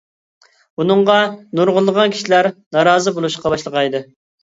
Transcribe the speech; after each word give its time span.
بۇنىڭغا 0.81 1.19
نۇرغۇنلىغان 1.61 2.17
كىشىلەر 2.17 2.53
نارازى 2.57 3.19
بولۇشقا 3.21 3.57
باشلىغان 3.57 3.89
ئىدى. 3.93 4.07